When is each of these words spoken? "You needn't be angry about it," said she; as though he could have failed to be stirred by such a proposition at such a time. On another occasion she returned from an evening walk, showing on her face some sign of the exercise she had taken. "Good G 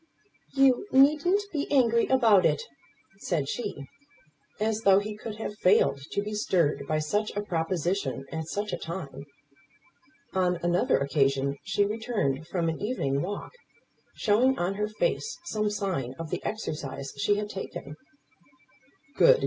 "You 0.55 0.87
needn't 0.91 1.43
be 1.53 1.71
angry 1.71 2.07
about 2.07 2.43
it," 2.43 2.63
said 3.19 3.47
she; 3.47 3.85
as 4.59 4.81
though 4.81 4.97
he 4.97 5.15
could 5.15 5.35
have 5.35 5.59
failed 5.59 6.01
to 6.09 6.23
be 6.23 6.33
stirred 6.33 6.87
by 6.87 6.97
such 6.97 7.29
a 7.35 7.43
proposition 7.43 8.25
at 8.31 8.47
such 8.47 8.73
a 8.73 8.79
time. 8.79 9.25
On 10.33 10.55
another 10.63 10.97
occasion 10.97 11.55
she 11.61 11.85
returned 11.85 12.47
from 12.47 12.67
an 12.67 12.81
evening 12.81 13.21
walk, 13.21 13.51
showing 14.15 14.57
on 14.57 14.73
her 14.73 14.87
face 14.87 15.37
some 15.45 15.69
sign 15.69 16.15
of 16.17 16.31
the 16.31 16.43
exercise 16.43 17.13
she 17.17 17.35
had 17.35 17.51
taken. 17.51 17.95
"Good 19.17 19.35
G 19.35 19.39